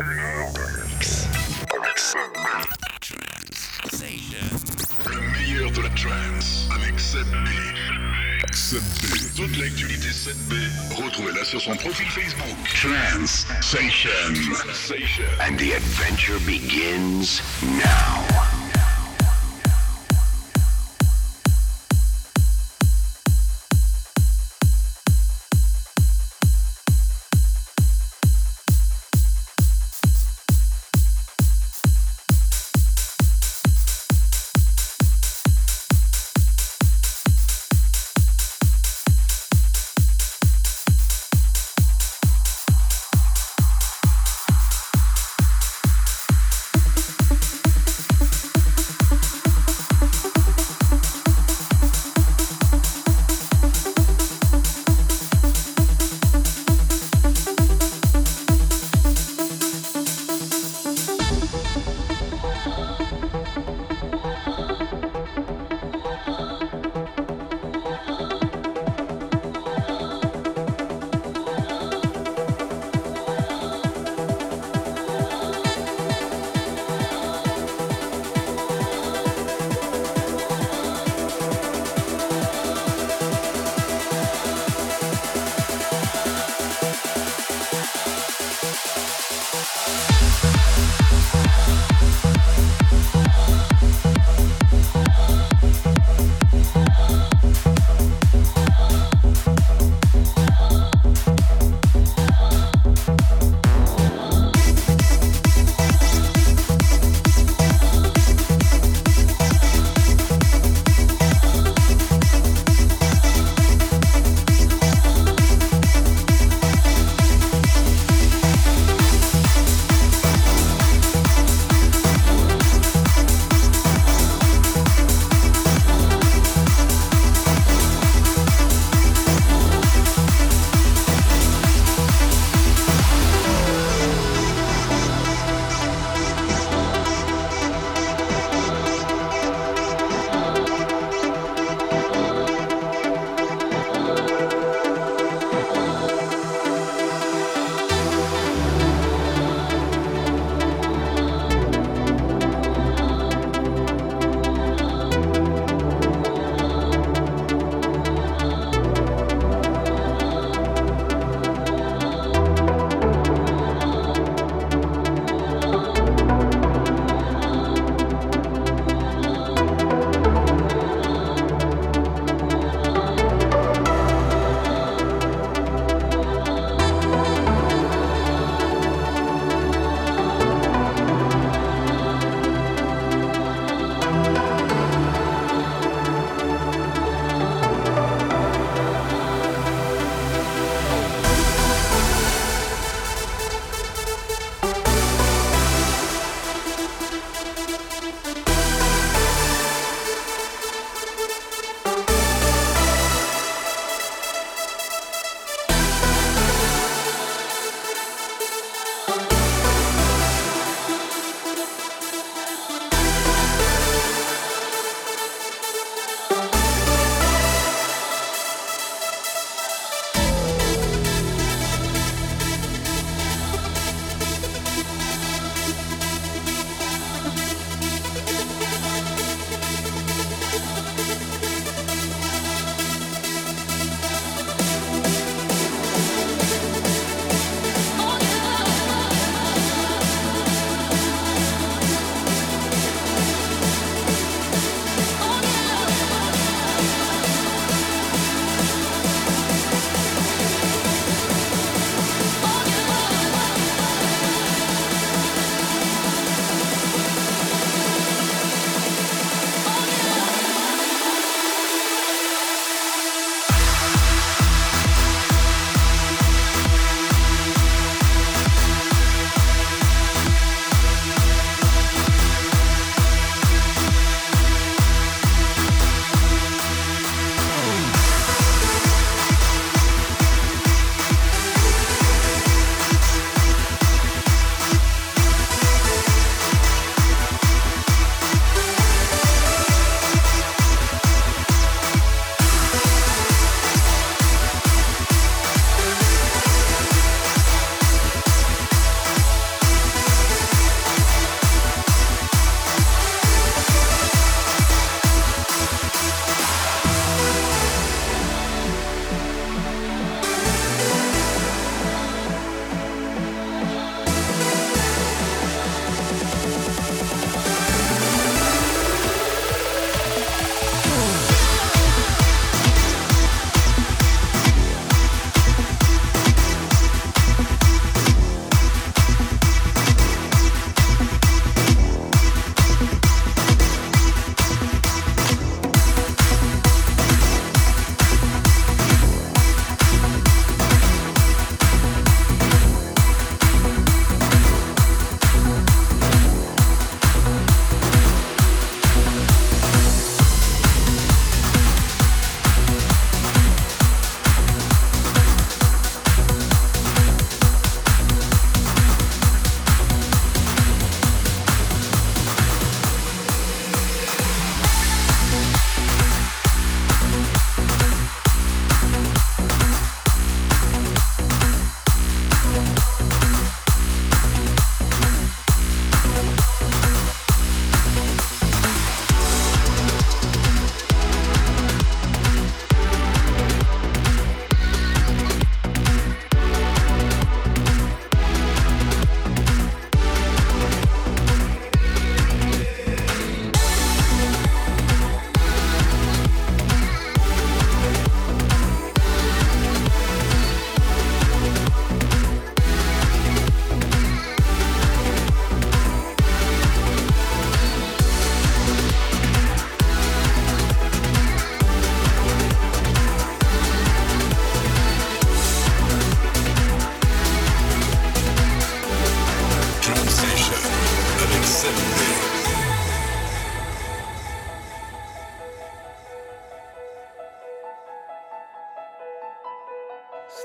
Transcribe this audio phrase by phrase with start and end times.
[0.00, 0.06] Le
[5.32, 7.48] meilleur de la trance avec 7B.
[8.50, 9.34] 7B.
[9.36, 10.54] Toute l'actualité 7B,
[11.04, 12.56] retrouvez-la sur son profil Facebook.
[13.26, 14.10] Sensation.
[15.38, 18.59] And the adventure begins now.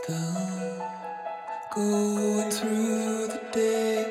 [0.08, 0.82] going
[2.52, 4.06] through the days.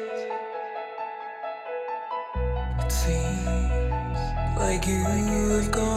[2.80, 4.18] It seems
[4.56, 5.93] like you have gone.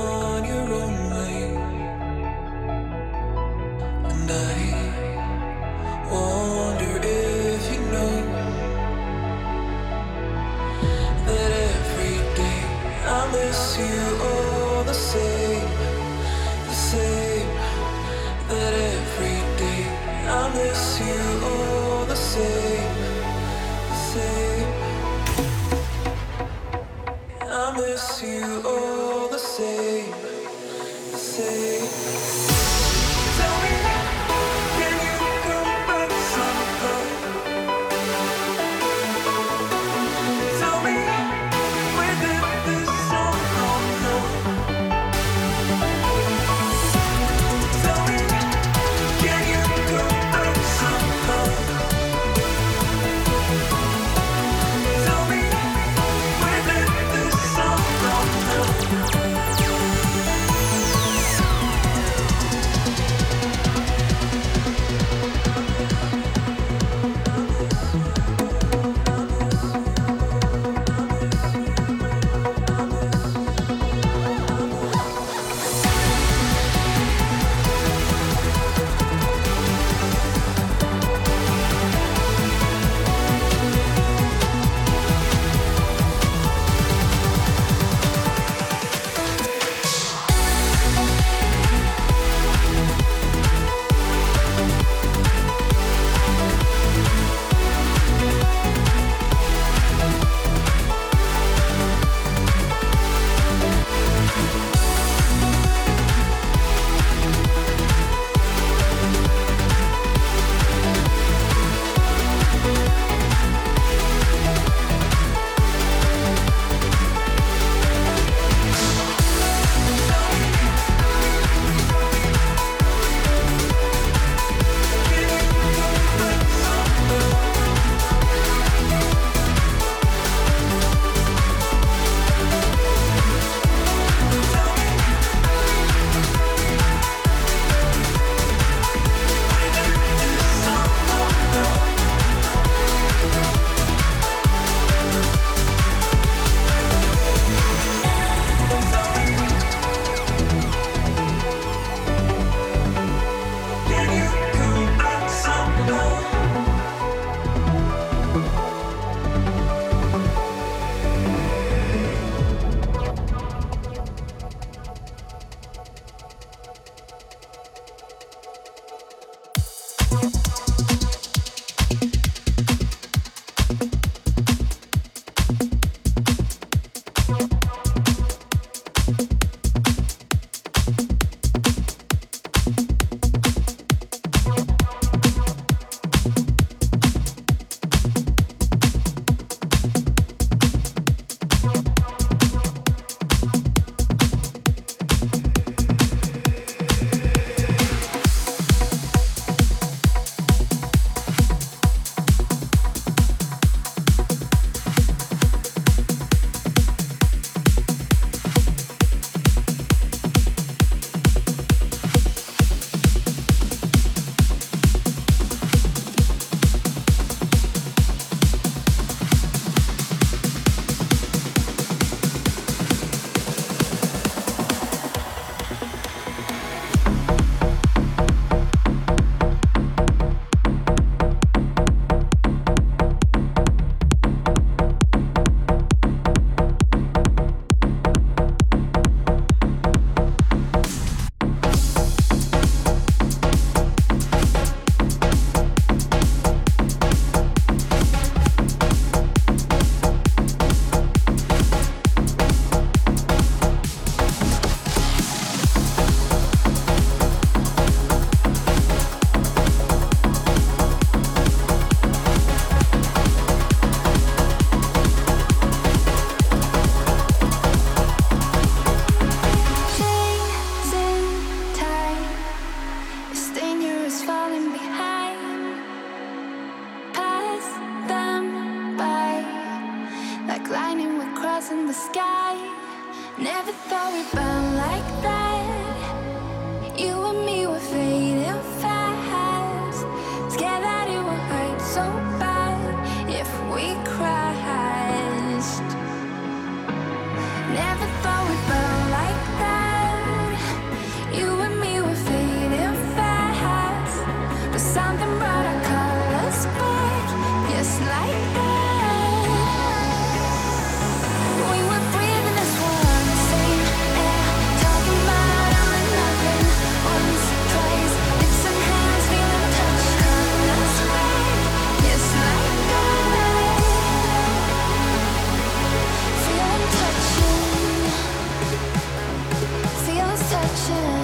[330.78, 331.17] 是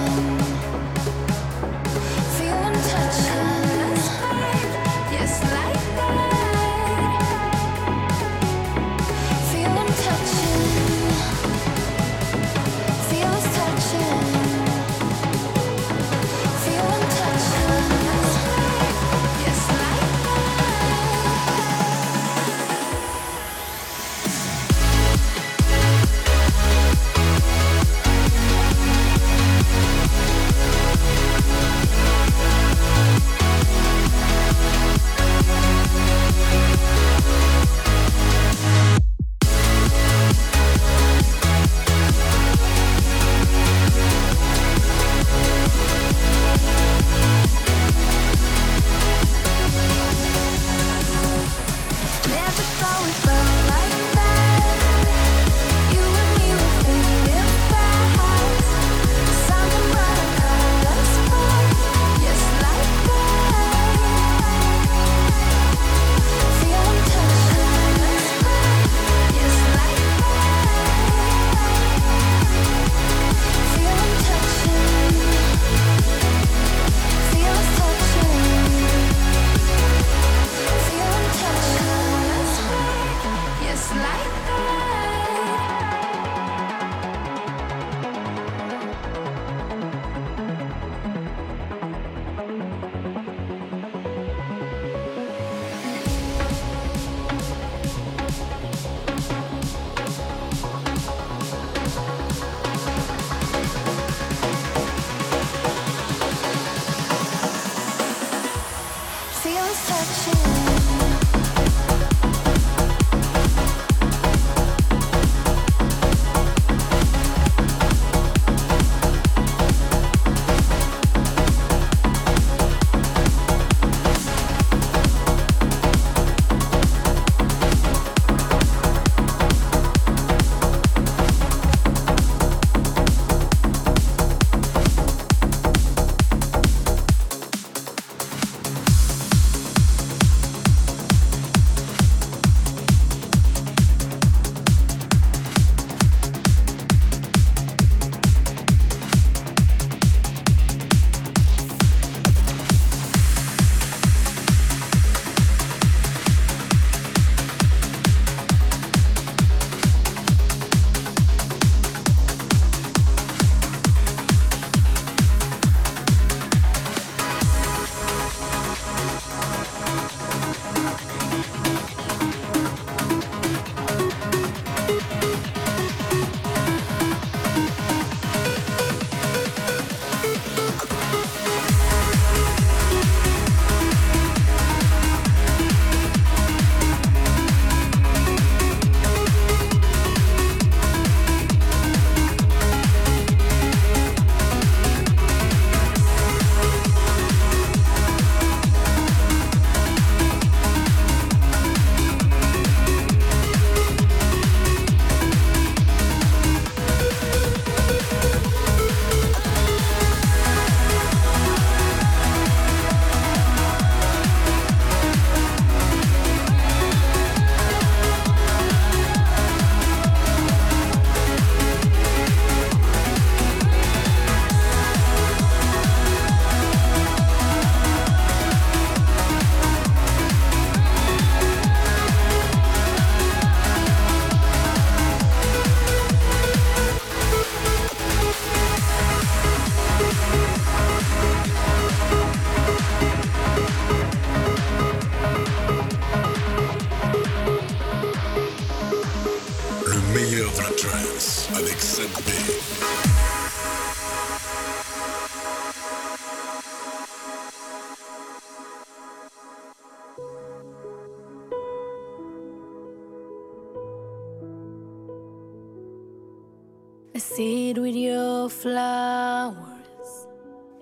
[268.48, 270.26] flowers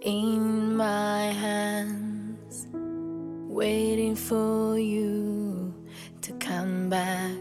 [0.01, 2.67] in my hands,
[3.49, 5.75] waiting for you
[6.21, 7.37] to come back.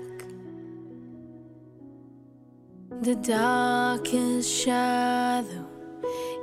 [3.02, 5.68] The darkest shadow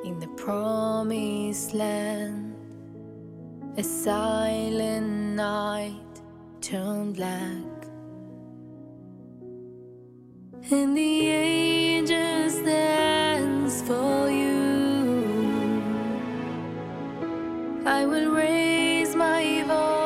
[0.04, 2.54] in the promised land,
[3.76, 6.22] a silent night
[6.60, 7.67] turned black
[10.70, 15.82] and the angel stands for you.
[17.86, 19.97] I will raise my voice.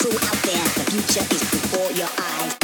[0.00, 2.59] crew out there, the future is before your eyes.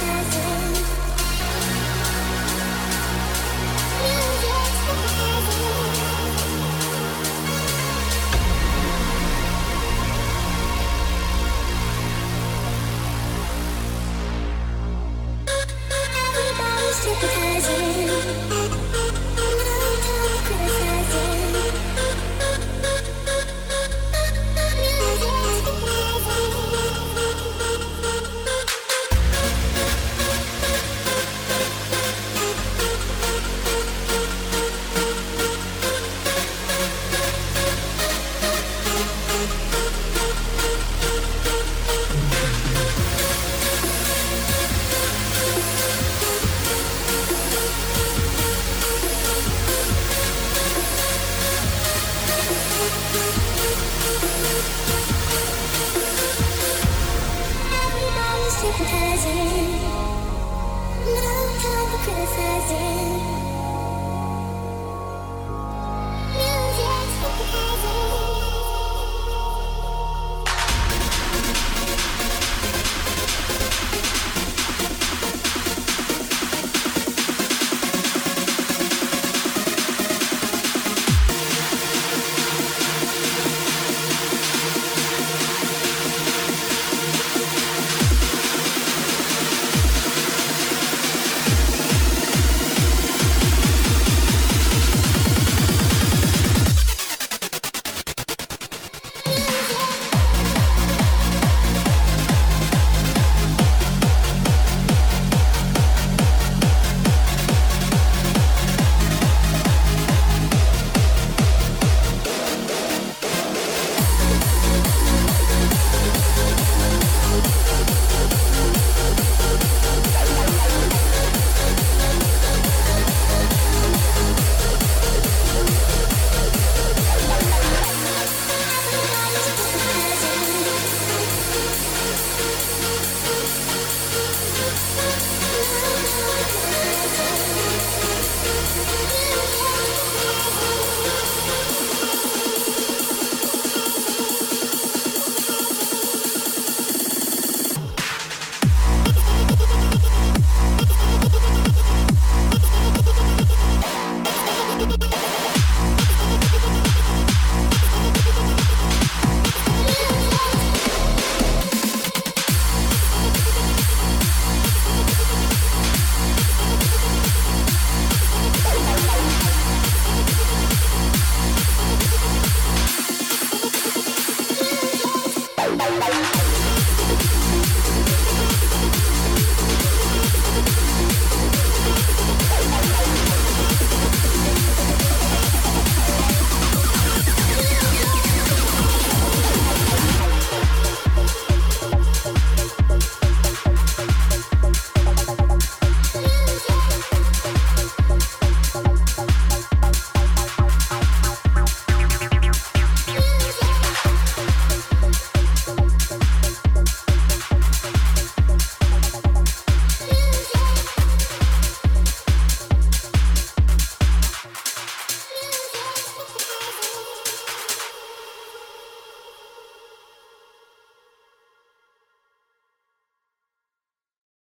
[0.00, 0.79] dancing